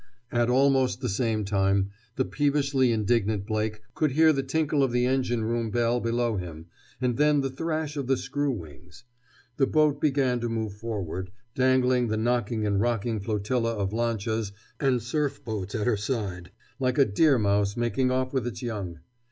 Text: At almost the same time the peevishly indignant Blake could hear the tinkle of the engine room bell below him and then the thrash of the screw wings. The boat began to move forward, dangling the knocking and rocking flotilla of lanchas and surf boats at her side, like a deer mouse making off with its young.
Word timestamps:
At 0.31 0.49
almost 0.49 0.99
the 0.99 1.07
same 1.09 1.45
time 1.45 1.91
the 2.15 2.25
peevishly 2.25 2.91
indignant 2.91 3.45
Blake 3.45 3.83
could 3.93 4.13
hear 4.13 4.33
the 4.33 4.41
tinkle 4.41 4.81
of 4.81 4.91
the 4.91 5.05
engine 5.05 5.43
room 5.43 5.69
bell 5.69 5.99
below 5.99 6.37
him 6.37 6.65
and 6.99 7.17
then 7.17 7.41
the 7.41 7.51
thrash 7.51 7.95
of 7.97 8.07
the 8.07 8.17
screw 8.17 8.49
wings. 8.49 9.03
The 9.57 9.67
boat 9.67 10.01
began 10.01 10.39
to 10.39 10.49
move 10.49 10.73
forward, 10.73 11.29
dangling 11.53 12.07
the 12.07 12.17
knocking 12.17 12.65
and 12.65 12.81
rocking 12.81 13.19
flotilla 13.19 13.75
of 13.75 13.93
lanchas 13.93 14.51
and 14.79 15.03
surf 15.03 15.45
boats 15.45 15.75
at 15.75 15.85
her 15.85 15.97
side, 15.97 16.49
like 16.79 16.97
a 16.97 17.05
deer 17.05 17.37
mouse 17.37 17.77
making 17.77 18.09
off 18.09 18.33
with 18.33 18.47
its 18.47 18.63
young. 18.63 19.01